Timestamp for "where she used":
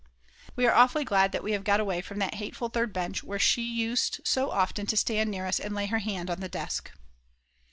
3.23-4.19